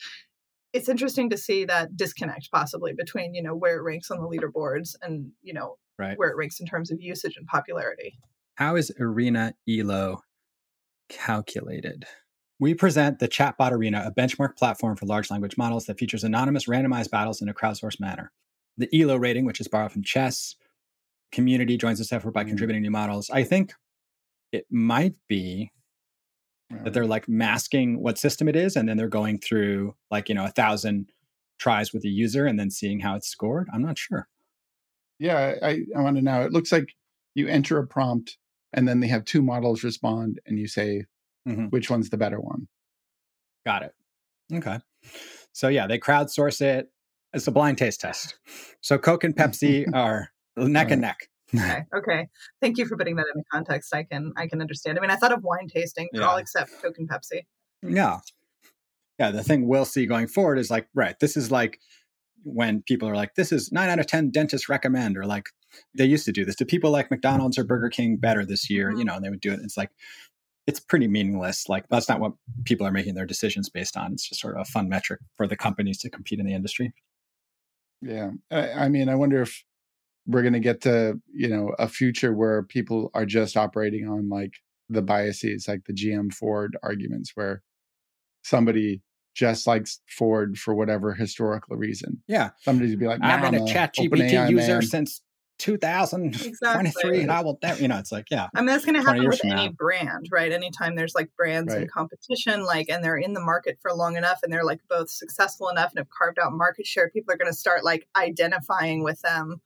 it's 0.73 0.89
interesting 0.89 1.31
to 1.31 1.39
see 1.39 1.65
that 1.65 1.97
disconnect 1.97 2.51
possibly 2.51 2.93
between 2.93 3.35
you 3.35 3.43
know 3.43 3.55
where 3.55 3.77
it 3.77 3.83
ranks 3.83 4.11
on 4.11 4.19
the 4.19 4.29
leaderboards 4.29 4.97
and 5.01 5.31
you 5.43 5.55
know 5.55 5.77
Right. 5.97 6.19
where 6.19 6.29
it 6.29 6.37
ranks 6.37 6.59
in 6.59 6.67
terms 6.67 6.91
of 6.91 7.01
usage 7.01 7.37
and 7.37 7.47
popularity 7.47 8.19
How 8.57 8.77
is 8.77 8.93
Arena 9.01 9.55
ELO 9.69 10.23
calculated? 11.09 12.05
We 12.61 12.75
present 12.75 13.19
the 13.19 13.29
Chatbot 13.29 13.73
Arena, 13.73 14.05
a 14.07 14.13
benchmark 14.13 14.57
platform 14.57 14.97
for 14.97 15.07
large 15.07 15.31
language 15.31 15.57
models 15.59 15.87
that 15.87 15.99
features 15.99 16.23
anonymous 16.23 16.67
randomized 16.67 17.11
battles 17.11 17.43
in 17.43 17.49
a 17.49 17.55
crowdsourced 17.55 17.99
manner. 17.99 18.31
The 18.77 18.89
ELO 18.93 19.17
rating, 19.17 19.45
which 19.45 19.61
is 19.61 19.67
borrowed 19.69 19.93
from 19.93 20.05
chess, 20.05 20.55
community 21.33 21.77
joins 21.77 21.99
this 21.99 22.13
effort 22.13 22.31
by 22.31 22.45
Mm. 22.45 22.49
contributing 22.49 22.83
new 22.83 22.91
models. 22.93 23.29
I 23.29 23.43
think 23.43 23.75
it 24.53 24.67
might 24.71 25.15
be 25.29 25.73
that 26.71 26.93
they're 26.93 27.07
like 27.07 27.29
masking 27.29 28.01
what 28.01 28.19
system 28.19 28.49
it 28.49 28.57
is, 28.57 28.77
and 28.77 28.89
then 28.89 28.97
they're 28.97 29.09
going 29.09 29.39
through 29.39 29.97
like, 30.11 30.29
you 30.29 30.35
know, 30.35 30.45
a 30.45 30.51
thousand 30.51 31.11
tries 31.59 31.93
with 31.93 32.03
the 32.03 32.09
user 32.09 32.47
and 32.47 32.59
then 32.59 32.71
seeing 32.71 33.01
how 33.01 33.17
it's 33.17 33.29
scored. 33.29 33.69
I'm 33.73 33.83
not 33.83 33.99
sure. 33.99 34.29
Yeah, 35.19 35.55
I, 35.63 35.83
I 35.97 36.01
want 36.01 36.17
to 36.17 36.23
know. 36.23 36.43
It 36.43 36.53
looks 36.53 36.73
like 36.73 36.89
you 37.35 37.49
enter 37.49 37.79
a 37.79 37.87
prompt 37.87 38.39
and 38.75 38.87
then 38.87 39.01
they 39.01 39.07
have 39.09 39.25
two 39.25 39.41
models 39.43 39.83
respond 39.83 40.41
and 40.47 40.59
you 40.59 40.67
say 40.69 41.05
Mhm. 41.49 41.71
which 41.71 41.89
one's 41.91 42.11
the 42.11 42.17
better 42.19 42.41
one. 42.41 42.69
Got 43.67 43.83
it. 43.85 43.95
Okay. 44.53 44.79
So 45.53 45.69
yeah, 45.69 45.87
they 45.87 45.99
crowdsource 45.99 46.61
it. 46.61 46.91
It's 47.33 47.47
a 47.47 47.51
blind 47.51 47.79
taste 47.79 48.01
test. 48.01 48.39
So 48.81 48.99
Coke 48.99 49.25
and 49.25 49.35
Pepsi 49.35 49.87
are 49.95 50.29
neck 50.57 50.91
and 50.91 51.01
neck. 51.01 51.29
okay 51.55 51.85
okay 51.95 52.29
thank 52.61 52.79
you 52.79 52.87
for 52.87 52.97
putting 52.97 53.17
that 53.17 53.27
into 53.35 53.45
context 53.53 53.95
i 53.95 54.03
can 54.03 54.33
i 54.37 54.47
can 54.49 54.61
understand 54.63 54.97
i 54.99 55.01
mean 55.01 55.11
i 55.11 55.15
thought 55.15 55.31
of 55.31 55.43
wine 55.45 55.69
tasting 55.69 56.09
but 56.11 56.21
Yeah. 56.21 56.27
all 56.27 56.37
except 56.39 56.73
coke 56.83 56.97
and 56.99 57.09
pepsi 57.09 57.43
Yeah. 57.83 58.21
Yeah. 59.19 59.31
The 59.31 59.45
thing 59.45 59.69
we'll 59.69 59.85
see 59.85 60.07
going 60.07 60.27
forward 60.27 60.59
is 60.59 60.71
like, 60.71 60.89
right, 60.95 61.17
this 61.21 61.37
is 61.37 61.51
like 61.53 61.79
when 62.45 62.83
people 62.83 63.09
are 63.09 63.15
like, 63.15 63.35
this 63.37 63.53
is 63.53 63.71
nine 63.71 63.89
out 63.91 63.99
of 64.01 64.07
10 64.07 64.31
dentists 64.31 64.69
recommend, 64.69 65.17
or 65.19 65.27
like 65.27 65.47
they 65.95 66.05
used 66.07 66.25
to 66.27 66.33
do 66.33 66.45
this. 66.45 66.57
Do 66.57 66.65
people 66.65 66.91
like 66.91 67.11
McDonald's 67.11 67.59
or 67.59 67.65
Burger 67.65 67.89
King 67.89 68.17
better 68.17 68.45
this 68.45 68.69
year? 68.71 68.91
You 68.91 68.99
Mhm. 68.99 69.05
know, 69.07 69.15
and 69.17 69.25
they 69.25 69.31
would 69.31 69.41
do 69.41 69.53
it. 69.53 69.61
It's 69.63 69.77
like, 69.77 69.91
it's 70.67 70.81
pretty 70.81 71.09
meaningless. 71.09 71.69
Like, 71.69 71.87
that's 71.91 72.09
not 72.09 72.21
what 72.21 72.33
people 72.65 72.87
are 72.87 72.91
making 72.93 73.15
their 73.15 73.27
decisions 73.27 73.69
based 73.69 73.97
on. 73.97 74.13
It's 74.13 74.29
just 74.29 74.41
sort 74.41 74.55
of 74.57 74.63
a 74.63 74.65
fun 74.65 74.89
metric 74.89 75.21
for 75.37 75.47
the 75.47 75.57
companies 75.57 75.99
to 75.99 76.11
compete 76.11 76.41
in 76.41 76.47
the 76.47 76.55
industry. 76.55 76.95
Yeah. 78.01 78.31
I, 78.51 78.71
I 78.71 78.89
mean, 78.89 79.09
I 79.09 79.15
wonder 79.15 79.43
if 79.43 79.63
we're 80.27 80.43
going 80.43 80.55
to 80.55 80.61
get 80.61 80.81
to, 80.83 81.21
you 81.33 81.49
know, 81.49 81.75
a 81.79 81.89
future 81.89 82.33
where 82.33 82.63
people 82.63 83.11
are 83.15 83.27
just 83.27 83.57
operating 83.57 84.09
on 84.09 84.29
like 84.31 84.55
the 84.89 85.03
biases, 85.03 85.69
like 85.69 85.85
the 85.85 85.93
GM 85.93 86.33
Ford 86.33 86.77
arguments, 86.83 87.33
where 87.35 87.63
somebody 88.43 89.03
just 89.35 89.67
likes 89.67 90.01
Ford 90.09 90.57
for 90.59 90.75
whatever 90.75 91.13
historical 91.13 91.77
reason. 91.77 92.23
Yeah. 92.29 92.51
Somebody's 92.61 92.95
be 92.97 93.07
like, 93.07 93.21
I've 93.23 93.43
"Nah, 93.43 93.51
been 93.51 93.61
I'm 93.63 93.67
a 93.67 93.71
ChatGPT 93.71 94.51
user 94.51 94.75
man." 94.75 94.83
since 94.83 95.23
2023 95.59 96.49
Exactly. 96.49 97.23
and 97.23 97.31
I 97.33 97.43
will 97.43 97.59
never, 97.63 97.81
you 97.81 97.89
know, 97.89 97.99
it's 97.99 98.13
like, 98.13 98.27
yeah. 98.31 98.49
I 98.55 98.61
mean, 98.61 98.67
that's 98.67 98.85
going 98.85 98.97
to 98.97 99.03
happen 99.03 99.27
with 99.27 99.41
any 99.45 99.55
now. 99.55 99.73
brand, 99.79 100.27
right? 100.33 100.51
Anytime 100.53 100.97
there's 100.97 101.15
like 101.15 101.31
brands 101.37 101.73
in 101.75 101.81
Right. 101.81 101.91
competition, 101.91 102.65
like, 102.65 102.89
and 102.89 103.03
they're 103.05 103.17
in 103.17 103.33
the 103.35 103.41
market 103.41 103.79
for 103.81 103.93
long 103.93 104.17
enough 104.17 104.41
and 104.43 104.53
they're 104.53 104.65
like 104.65 104.81
both 104.89 105.11
successful 105.11 105.69
enough 105.69 105.91
and 105.91 105.99
have 105.99 106.11
carved 106.11 106.39
out 106.39 106.53
market 106.53 106.87
share, 106.87 107.09
people 107.11 107.33
are 107.33 107.37
going 107.39 107.51
to 107.51 107.57
start 107.57 107.85
like 107.85 108.07
identifying 108.17 109.03
with 109.05 109.21
them 109.23 109.61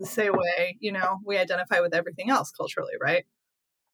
the 0.00 0.06
same 0.06 0.32
way, 0.32 0.76
you 0.80 0.90
know, 0.92 1.18
we 1.24 1.38
identify 1.38 1.80
with 1.80 1.94
everything 1.94 2.30
else 2.30 2.50
culturally, 2.50 2.94
right? 3.00 3.24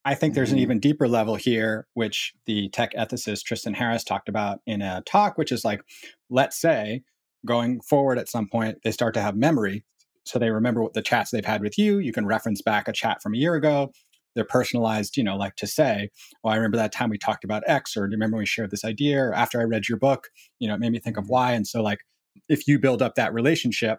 I 0.05 0.15
think 0.15 0.35
there's 0.35 0.53
an 0.53 0.59
Mhm. 0.59 0.63
even 0.63 0.81
deeper 0.81 1.07
level 1.09 1.35
here, 1.35 1.87
which 1.95 2.33
the 2.47 2.71
tech 2.71 2.93
ethicist 2.95 3.43
Tristan 3.45 3.75
Harris 3.75 4.05
talked 4.05 4.29
about 4.29 4.61
in 4.67 4.81
a 4.81 5.03
talk, 5.05 5.37
which 5.37 5.53
is 5.53 5.65
like, 5.65 5.83
let's 6.31 6.59
say 6.59 7.03
going 7.45 7.81
forward 7.83 8.19
at 8.19 8.29
some 8.29 8.49
point, 8.49 8.79
they 8.85 8.91
start 8.91 9.13
to 9.15 9.21
have 9.21 9.37
memory. 9.37 9.85
So 10.29 10.39
they 10.39 10.51
remember 10.51 10.83
what 10.83 10.95
the 10.95 11.03
chats 11.03 11.31
they've 11.31 11.45
had 11.45 11.63
with 11.63 11.79
you. 11.79 11.99
You 11.99 12.13
can 12.13 12.27
reference 12.27 12.63
back 12.63 12.87
a 12.87 12.93
chat 12.93 13.23
from 13.23 13.35
a 13.35 13.39
year 13.39 13.55
ago. 13.55 13.93
They're 14.35 14.45
personalized, 14.45 15.17
you 15.17 15.25
know, 15.25 15.37
like 15.37 15.57
to 15.57 15.67
say, 15.67 16.11
oh, 16.45 16.51
I 16.51 16.57
remember 16.57 16.77
that 16.77 16.93
time 16.93 17.11
we 17.11 17.19
talked 17.19 17.45
about 17.45 17.63
X, 17.67 17.97
or 17.97 18.07
do 18.07 18.13
you 18.13 18.17
remember 18.17 18.37
when 18.37 18.43
we 18.43 18.47
shared 18.47 18.71
this 18.71 18.85
idea? 18.85 19.21
Or 19.21 19.35
after 19.35 19.61
I 19.61 19.65
read 19.65 19.89
your 19.89 19.99
book, 19.99 20.29
you 20.59 20.69
know, 20.69 20.75
it 20.75 20.81
made 20.81 20.93
me 20.93 21.01
think 21.01 21.17
of 21.17 21.29
Y. 21.29 21.53
And 21.53 21.67
so, 21.67 21.83
like, 21.83 22.01
if 22.49 22.69
you 22.69 22.79
build 22.79 23.03
up 23.03 23.15
that 23.15 23.33
relationship, 23.33 23.99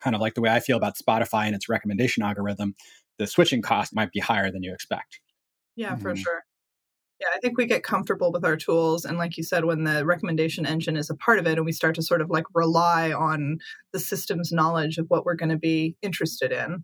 kind 0.00 0.14
of 0.16 0.22
like 0.22 0.34
the 0.34 0.40
way 0.40 0.50
I 0.50 0.60
feel 0.60 0.76
about 0.76 0.96
Spotify 0.96 1.46
and 1.46 1.54
its 1.54 1.68
recommendation 1.68 2.22
algorithm, 2.22 2.74
the 3.18 3.26
switching 3.26 3.62
cost 3.62 3.94
might 3.94 4.12
be 4.12 4.20
higher 4.20 4.50
than 4.50 4.62
you 4.62 4.72
expect. 4.72 5.20
Yeah, 5.76 5.96
for 5.96 6.12
Mhm. 6.12 6.18
sure. 6.18 6.44
Yeah, 7.22 7.28
I 7.36 7.38
think 7.38 7.56
we 7.56 7.66
get 7.66 7.84
comfortable 7.84 8.32
with 8.32 8.44
our 8.44 8.56
tools. 8.56 9.04
And 9.04 9.16
like 9.16 9.36
you 9.36 9.44
said, 9.44 9.64
when 9.64 9.84
the 9.84 10.04
recommendation 10.04 10.66
engine 10.66 10.96
is 10.96 11.08
a 11.08 11.14
part 11.14 11.38
of 11.38 11.46
it 11.46 11.56
and 11.56 11.64
we 11.64 11.70
start 11.70 11.94
to 11.94 12.02
sort 12.02 12.20
of 12.20 12.30
like 12.30 12.46
rely 12.52 13.12
on 13.12 13.58
the 13.92 14.00
system's 14.00 14.50
knowledge 14.50 14.98
of 14.98 15.06
what 15.08 15.24
we're 15.24 15.36
going 15.36 15.50
to 15.50 15.56
be 15.56 15.94
interested 16.02 16.50
in, 16.50 16.82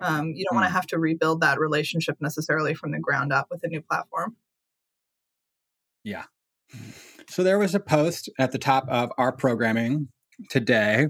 um, 0.00 0.32
you 0.34 0.44
don't 0.44 0.56
want 0.56 0.66
to 0.66 0.70
Mm. 0.70 0.74
have 0.74 0.88
to 0.88 0.98
rebuild 0.98 1.42
that 1.42 1.60
relationship 1.60 2.16
necessarily 2.20 2.74
from 2.74 2.90
the 2.90 2.98
ground 2.98 3.32
up 3.32 3.46
with 3.52 3.62
a 3.62 3.68
new 3.68 3.80
platform. 3.80 4.34
Yeah. 6.02 6.24
So 7.28 7.44
there 7.44 7.58
was 7.60 7.76
a 7.76 7.80
post 7.80 8.28
at 8.36 8.50
the 8.50 8.58
top 8.58 8.84
of 8.88 9.12
our 9.16 9.30
programming 9.30 10.08
today. 10.50 11.06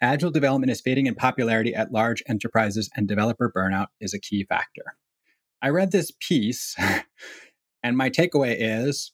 Agile 0.00 0.30
development 0.30 0.70
is 0.70 0.80
fading 0.80 1.06
in 1.06 1.14
popularity 1.16 1.74
at 1.74 1.92
large 1.92 2.22
enterprises, 2.28 2.88
and 2.96 3.06
developer 3.06 3.52
burnout 3.54 3.88
is 4.00 4.14
a 4.14 4.18
key 4.18 4.44
factor. 4.44 4.96
I 5.62 5.70
read 5.70 5.90
this 5.90 6.12
piece, 6.20 6.76
and 7.86 7.96
my 7.96 8.10
takeaway 8.10 8.56
is 8.58 9.12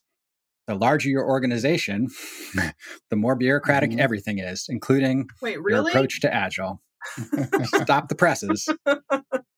the 0.67 0.75
larger 0.75 1.09
your 1.09 1.27
organization, 1.27 2.07
the 3.09 3.15
more 3.15 3.35
bureaucratic 3.35 3.91
Mhm. 3.91 3.99
everything 3.99 4.39
is, 4.39 4.65
including 4.69 5.29
Wait, 5.41 5.57
your 5.67 5.81
approach 5.81 6.21
to 6.21 6.33
Agile. 6.33 6.81
Stop 7.63 8.07
the 8.07 8.15
presses. 8.15 8.67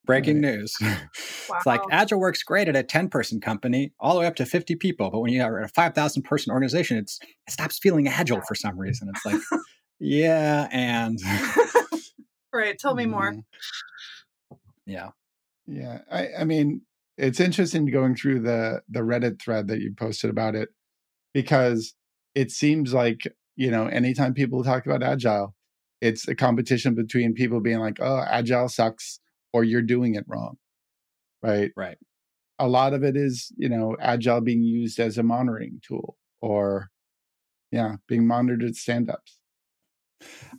Breaking 0.04 0.40
news. 0.40 0.76
It's 0.80 1.66
like 1.66 1.80
Agile 1.90 2.20
works 2.20 2.42
great 2.42 2.68
at 2.68 2.76
a 2.76 2.82
10 2.82 3.08
person 3.08 3.40
company, 3.40 3.92
all 3.98 4.14
the 4.14 4.20
way 4.20 4.26
up 4.26 4.36
to 4.36 4.46
50 4.46 4.76
people. 4.76 5.10
But 5.10 5.20
when 5.20 5.32
you 5.32 5.42
are 5.42 5.60
at 5.60 5.64
a 5.70 5.72
5,000 5.72 6.22
person 6.22 6.52
organization, 6.52 6.98
it's, 6.98 7.18
it 7.22 7.52
stops 7.52 7.78
feeling 7.78 8.06
agile 8.06 8.42
for 8.42 8.54
some 8.54 8.78
reason. 8.78 9.08
It's 9.14 9.24
like, 9.24 9.40
yeah, 9.98 10.68
and 10.70 11.18
Right, 12.52 12.78
tell 12.78 12.94
me 12.94 13.06
more. 13.06 13.32
Mhm. 13.32 13.44
yeah. 14.86 15.10
Yeah, 15.66 15.98
I, 16.10 16.28
I 16.40 16.44
mean, 16.44 16.82
it's 17.18 17.40
interesting 17.40 17.86
going 17.86 18.14
through 18.14 18.40
the 18.40 18.82
the 18.88 19.00
Reddit 19.00 19.40
thread 19.40 19.68
that 19.68 19.80
you 19.80 19.94
posted 19.96 20.30
about 20.30 20.54
it 20.54 20.68
because 21.34 21.94
it 22.34 22.50
seems 22.50 22.92
like 22.92 23.26
you 23.56 23.70
know 23.70 23.86
anytime 23.86 24.34
people 24.34 24.64
talk 24.64 24.86
about 24.86 25.02
agile, 25.02 25.54
it's 26.00 26.28
a 26.28 26.34
competition 26.34 26.94
between 26.94 27.34
people 27.34 27.60
being 27.60 27.78
like, 27.78 27.98
"Oh, 28.00 28.22
agile 28.28 28.68
sucks," 28.68 29.20
or 29.52 29.64
"You're 29.64 29.82
doing 29.82 30.14
it 30.14 30.24
wrong," 30.26 30.56
right? 31.42 31.72
Right. 31.76 31.98
A 32.58 32.68
lot 32.68 32.94
of 32.94 33.04
it 33.04 33.16
is 33.16 33.52
you 33.56 33.68
know 33.68 33.96
agile 34.00 34.40
being 34.40 34.62
used 34.62 35.00
as 35.00 35.18
a 35.18 35.22
monitoring 35.22 35.80
tool 35.86 36.16
or 36.40 36.90
yeah, 37.72 37.96
being 38.08 38.26
monitored 38.26 38.62
at 38.64 38.76
stand-ups. 38.76 39.38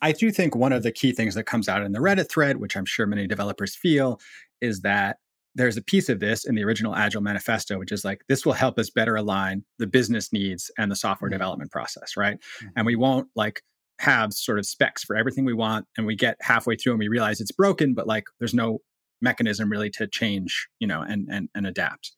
I 0.01 0.11
do 0.11 0.31
think 0.31 0.55
one 0.55 0.73
of 0.73 0.83
the 0.83 0.91
key 0.91 1.13
things 1.13 1.35
that 1.35 1.45
comes 1.45 1.67
out 1.67 1.81
in 1.81 1.91
the 1.91 1.99
Reddit 1.99 2.29
thread, 2.29 2.57
which 2.57 2.75
I'm 2.77 2.85
sure 2.85 3.07
many 3.07 3.27
developers 3.27 3.75
feel, 3.75 4.19
is 4.61 4.81
that 4.81 5.17
there's 5.57 5.75
a 5.75 5.81
piece 5.81 6.07
of 6.07 6.19
this 6.19 6.45
in 6.45 6.55
the 6.55 6.63
original 6.63 6.95
Agile 6.95 7.21
manifesto, 7.21 7.79
which 7.79 7.91
is 7.91 8.05
like, 8.05 8.21
this 8.29 8.45
will 8.45 8.53
help 8.53 8.77
us 8.77 8.91
better 8.91 9.15
align 9.15 9.63
the 9.79 9.87
business 9.87 10.31
needs 10.31 10.69
and 10.77 10.91
the 10.91 10.95
software 10.95 11.29
Mhm. 11.29 11.33
development 11.33 11.71
process, 11.71 12.15
right? 12.15 12.37
And 12.61 12.69
mm-hmm. 12.69 12.85
we 12.85 12.95
won't 12.95 13.27
like 13.35 13.61
have 13.99 14.33
sort 14.33 14.59
of 14.59 14.67
specs 14.67 15.03
for 15.03 15.15
everything 15.15 15.45
we 15.45 15.53
want. 15.53 15.87
And 15.97 16.05
we 16.05 16.15
get 16.15 16.37
halfway 16.41 16.75
through 16.75 16.93
and 16.93 16.99
we 16.99 17.07
realize 17.07 17.41
it's 17.41 17.51
broken, 17.51 17.95
but 17.95 18.05
like 18.05 18.25
there's 18.39 18.53
no 18.53 18.79
mechanism 19.19 19.71
really 19.71 19.89
to 19.89 20.05
change, 20.07 20.67
you 20.79 20.87
know, 20.87 21.01
and 21.01 21.27
and 21.31 21.49
and 21.55 21.65
adapt. 21.65 22.15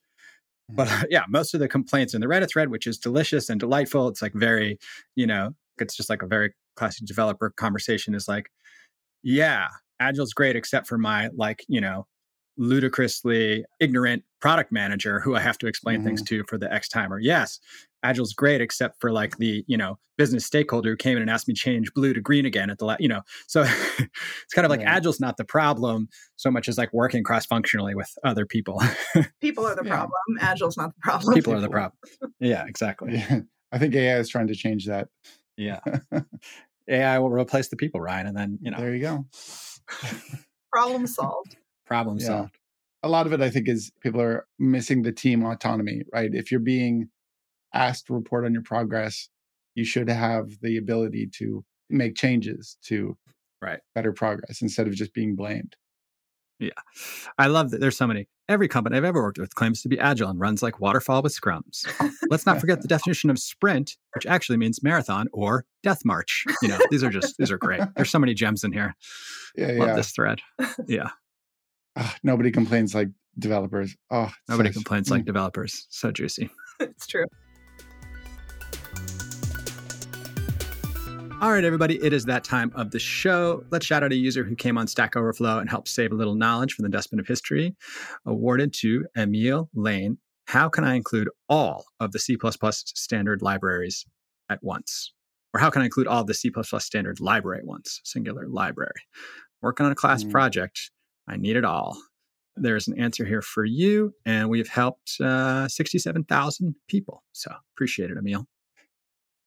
But 0.67 0.89
mm-hmm. 0.89 1.03
uh, 1.03 1.08
yeah, 1.10 1.24
most 1.29 1.53
of 1.53 1.62
the 1.62 1.69
complaints 1.69 2.13
in 2.13 2.19
the 2.19 2.27
Reddit 2.27 2.50
thread, 2.51 2.69
which 2.69 2.86
is 2.86 2.98
delicious 2.98 3.50
and 3.50 3.58
delightful, 3.60 4.10
it's 4.10 4.22
like 4.22 4.34
very, 4.36 4.77
you 5.15 5.25
know, 5.25 5.51
it's 5.79 5.96
just 5.96 6.10
like 6.10 6.22
a 6.22 6.27
very 6.27 6.53
classic 6.75 7.08
developer 7.08 7.50
conversation 7.55 8.13
is 8.13 8.27
like, 8.27 8.50
yeah, 9.24 9.67
Agile's 10.01 10.34
great, 10.34 10.58
except 10.58 10.88
for 10.88 10.98
my 10.98 11.29
like, 11.36 11.63
you 11.69 11.79
know, 11.79 12.05
ludicrously 12.60 13.66
ignorant 13.80 14.24
product 14.42 14.72
manager 14.72 15.20
who 15.20 15.36
I 15.36 15.39
have 15.39 15.58
to 15.60 15.68
explain 15.68 16.04
things 16.04 16.22
mm-hmm. 16.22 16.36
to 16.42 16.44
for 16.48 16.58
the 16.58 16.72
X 16.72 16.88
timer. 16.89 17.20
Yes, 17.20 17.60
Agile's 18.04 18.34
great, 18.34 18.62
except 18.62 19.00
for 19.01 19.12
like 19.12 19.38
the, 19.38 19.63
you 19.68 19.78
know, 19.78 19.98
business 20.18 20.46
stakeholder 20.46 20.92
who 20.92 20.96
came 20.98 21.16
in 21.18 21.22
and 21.22 21.32
asked 21.32 21.48
me 21.48 21.54
to 21.54 21.60
change 21.60 21.94
blue 21.94 22.13
to 22.13 22.22
green 22.22 22.46
again 22.46 22.70
at 22.70 22.78
the, 22.78 22.86
la- 22.86 22.98
you 23.00 23.08
know, 23.08 23.22
so 23.48 23.62
it's 23.63 24.54
kind 24.54 24.66
of 24.66 24.70
like 24.70 24.80
Right. 24.80 24.88
Agile's 24.88 25.20
not 25.20 25.38
the 25.38 25.46
problem 25.46 26.10
so 26.36 26.51
much 26.51 26.68
as 26.70 26.78
like 26.78 26.94
working 26.94 27.24
cross 27.24 27.46
functionally 27.46 27.96
with 27.96 28.10
other 28.24 28.46
people. 28.46 28.82
People 29.42 29.66
are 29.66 29.75
the 29.75 29.82
Yeah. 29.86 29.89
problem. 29.96 30.12
Agile's 30.42 30.78
not 30.78 30.94
the 30.96 31.01
problem. 31.01 31.34
people 31.34 31.54
are 31.54 31.62
the 31.62 31.70
problem. 31.70 31.98
Yeah, 32.39 32.66
exactly. 32.66 33.13
Yeah, 33.16 33.39
I 33.72 33.78
think 33.78 33.96
AI 33.96 34.18
is 34.20 34.30
trying 34.30 34.48
to 34.48 34.56
change 34.56 34.86
that. 34.86 35.08
Yeah. 35.58 35.80
AI 36.89 37.20
will 37.20 37.30
replace 37.30 37.68
the 37.70 37.75
people, 37.75 38.01
Ryan, 38.01 38.28
and 38.28 38.38
then, 38.38 38.60
you 38.62 38.72
know, 38.72 38.80
there 38.80 38.96
you 38.96 39.01
go. 39.01 39.25
problem 40.72 41.06
solved. 41.08 41.58
Problem 41.89 42.17
Yeah. 42.19 42.25
solved. 42.27 42.55
a 43.03 43.10
lot 43.10 43.25
of 43.27 43.34
it 43.34 43.41
i 43.41 43.50
think 43.50 43.67
is 43.67 43.91
people 44.01 44.22
are 44.22 44.46
missing 44.75 45.01
the 45.03 45.12
team 45.24 45.43
autonomy 45.43 46.03
right 46.13 46.31
if 46.34 46.51
you're 46.51 46.60
being 46.75 47.10
asked 47.74 48.05
to 48.08 48.13
report 48.13 48.46
on 48.46 48.53
your 48.53 48.63
progress 48.63 49.29
you 49.75 49.86
should 49.86 50.10
have 50.10 50.46
the 50.62 50.77
ability 50.77 51.27
to 51.39 51.63
make 51.89 52.15
changes 52.15 52.77
to 52.89 53.17
Right. 53.62 53.79
better 53.96 54.13
progress 54.13 54.62
instead 54.62 54.88
of 54.88 54.93
just 54.93 55.13
being 55.13 55.36
blamed 55.36 55.75
Yeah. 56.60 56.81
I 57.38 57.48
love 57.48 57.72
that 57.72 57.79
there's 57.81 57.98
so 57.98 58.08
many. 58.08 58.27
Every 58.50 58.67
company 58.67 58.98
I've 58.98 59.03
ever 59.05 59.22
worked 59.22 59.38
with 59.38 59.53
claims 59.55 59.81
to 59.84 59.89
be 59.89 59.98
agile 60.00 60.29
and 60.29 60.39
runs 60.39 60.62
like 60.63 60.79
waterfall 60.81 61.22
with 61.22 61.34
scrums. 61.39 61.86
Let's 62.29 62.46
not 62.46 62.60
forget 62.60 62.81
the 62.81 62.88
definition 62.96 63.29
of 63.29 63.38
sprint, 63.39 63.96
which 64.15 64.25
actually 64.25 64.58
means 64.58 64.81
marathon 64.84 65.27
or 65.31 65.65
death 65.84 66.01
march. 66.03 66.43
You 66.62 66.67
know, 66.69 66.79
these 66.91 67.03
are 67.03 67.10
just 67.10 67.38
these 67.38 67.51
are 67.51 67.58
great. 67.58 67.81
There's 67.96 68.10
so 68.10 68.19
many 68.19 68.34
gems 68.34 68.63
in 68.65 68.72
here. 68.74 68.93
yeah 69.55 69.67
Love 69.81 69.88
yeah 69.89 69.96
this 69.96 70.12
thread. 70.12 70.39
Yeah. 70.88 71.10
Ah, 72.01 72.15
nobody 72.24 72.50
complains 72.50 72.96
like 72.96 73.10
developers 73.38 73.96
oh 74.10 74.32
Nobody 74.48 74.70
such- 74.70 74.75
complains 74.75 75.12
like 75.12 75.25
developers. 75.25 75.86
So 75.89 76.12
juicy. 76.12 76.50
it's 76.79 77.06
true. 77.08 77.25
All 81.41 81.51
right, 81.53 81.63
everybody, 81.63 82.03
it 82.03 82.12
is 82.12 82.25
that 82.25 82.44
time 82.44 82.70
of 82.75 82.91
the 82.91 83.00
show. 83.00 83.63
Let's 83.72 83.86
shout 83.86 84.03
out 84.03 84.12
a 84.12 84.15
user 84.15 84.44
who 84.44 84.56
came 84.58 84.77
on 84.77 84.88
Stack 84.88 85.15
Overflow 85.15 85.60
and 85.60 85.70
helped 85.70 85.88
save 85.88 86.12
a 86.12 86.15
little 86.15 86.36
knowledge 86.36 86.74
from 86.74 86.84
the 86.84 86.89
dustbin 86.89 87.18
of 87.20 87.27
history. 87.27 87.75
Awarded 88.25 88.74
to 88.79 89.06
Emil 89.18 89.70
Laine. 89.74 90.18
How 90.48 90.68
can 90.68 90.84
I 90.84 90.96
include 90.96 91.29
all 91.48 91.86
of 92.01 92.12
the 92.12 92.20
C 92.20 92.38
standard 92.75 93.41
libraries 93.41 94.06
at 94.50 94.62
once? 94.62 95.13
Or 95.53 95.62
how 95.62 95.70
can 95.70 95.82
I 95.82 95.86
include 95.86 96.08
all 96.08 96.22
of 96.22 96.27
the 96.27 96.34
C 96.34 96.51
standard 96.79 97.22
library 97.22 97.60
at 97.60 97.65
once? 97.65 98.01
Singular 98.03 98.46
library. 98.48 98.91
Working 99.62 99.86
on 99.86 99.94
a 99.94 99.96
class 99.96 100.25
Mm. 100.25 100.32
project. 100.32 100.91
I 101.29 101.38
need 101.38 101.55
it 101.55 101.63
all. 101.63 101.98
There's 102.55 102.88
an 102.88 103.00
answer 103.00 103.24
here 103.24 103.41
for 103.41 103.63
you, 103.63 104.13
and 104.25 104.50
we've 104.50 104.67
helped 104.67 105.21
uh, 105.21 105.67
67,000 105.67 106.75
people. 106.89 107.24
So 107.31 107.53
appreciate 107.75 108.09
it, 108.12 108.17
Emil. 108.17 108.45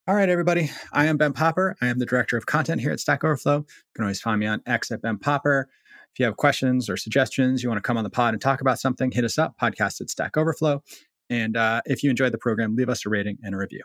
All 0.08 0.14
right, 0.14 0.28
everybody. 0.28 0.70
I 0.92 1.06
am 1.06 1.16
Ben 1.16 1.32
Popper. 1.32 1.76
I 1.82 1.88
am 1.88 1.98
the 1.98 2.06
director 2.06 2.36
of 2.36 2.46
content 2.46 2.80
here 2.80 2.90
at 2.90 3.00
Stack 3.00 3.22
Overflow. 3.24 3.58
You 3.58 3.64
can 3.94 4.04
always 4.04 4.20
find 4.20 4.40
me 4.40 4.46
on 4.46 4.62
X 4.66 4.90
at 4.90 5.02
Ben 5.02 5.18
Popper. 5.18 5.68
If 6.12 6.18
you 6.18 6.24
have 6.24 6.36
questions 6.36 6.88
or 6.88 6.96
suggestions, 6.96 7.62
you 7.62 7.68
want 7.68 7.78
to 7.78 7.86
come 7.86 7.96
on 7.96 8.04
the 8.04 8.10
pod 8.10 8.34
and 8.34 8.40
talk 8.40 8.60
about 8.60 8.78
something, 8.78 9.10
hit 9.10 9.24
us 9.24 9.38
up, 9.38 9.54
podcast 9.60 10.00
at 10.00 10.10
Stack 10.10 10.36
Overflow. 10.36 10.82
And 11.30 11.56
uh, 11.56 11.82
if 11.86 12.02
you 12.02 12.10
enjoyed 12.10 12.32
the 12.32 12.38
program, 12.38 12.76
leave 12.76 12.88
us 12.88 13.06
a 13.06 13.08
rating 13.08 13.38
and 13.42 13.54
a 13.54 13.58
review. 13.58 13.82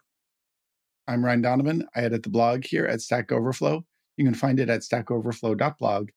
i'm 1.08 1.24
ryan 1.24 1.42
donovan 1.42 1.88
i 1.96 2.02
edit 2.02 2.24
the 2.24 2.30
blog 2.30 2.66
here 2.66 2.86
at 2.86 3.00
stack 3.02 3.32
overflow 3.32 3.86
you 4.18 4.26
can 4.26 4.34
find 4.34 4.60
it 4.60 4.70
at 4.70 4.82
stackoverflow.blog 4.82 6.10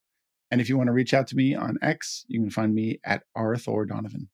and 0.50 0.60
if 0.60 0.68
you 0.68 0.76
want 0.76 0.88
to 0.88 0.92
reach 0.92 1.14
out 1.14 1.26
to 1.26 1.36
me 1.36 1.54
on 1.54 1.78
x 1.82 2.24
you 2.28 2.40
can 2.40 2.50
find 2.50 2.74
me 2.74 2.98
at 3.04 3.22
r 3.34 3.56
thor 3.56 3.84
donovan 3.84 4.28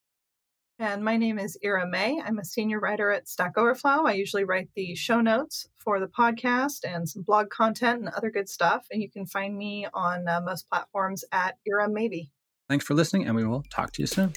And 0.78 1.02
my 1.02 1.16
name 1.16 1.38
is 1.38 1.56
Eira 1.64 1.86
May. 1.88 2.20
I'm 2.22 2.38
a 2.38 2.44
senior 2.44 2.78
writer 2.78 3.10
at 3.10 3.28
Stack 3.28 3.56
Overflow. 3.56 4.04
I 4.06 4.12
usually 4.12 4.44
write 4.44 4.68
the 4.76 4.94
show 4.94 5.22
notes 5.22 5.66
for 5.78 5.98
the 5.98 6.06
podcast 6.06 6.84
and 6.84 7.08
some 7.08 7.22
blog 7.22 7.48
content 7.48 8.00
and 8.00 8.10
other 8.10 8.30
good 8.30 8.46
stuff. 8.46 8.86
And 8.90 9.00
you 9.00 9.10
can 9.10 9.24
find 9.24 9.56
me 9.56 9.86
on 9.94 10.28
uh, 10.28 10.42
most 10.42 10.68
platforms 10.68 11.24
at 11.32 11.56
Ira 11.66 11.88
Maybe. 11.88 12.30
Thanks 12.68 12.84
for 12.84 12.92
listening, 12.92 13.26
and 13.26 13.34
we 13.34 13.46
will 13.46 13.62
talk 13.70 13.92
to 13.92 14.02
you 14.02 14.06
soon. 14.06 14.34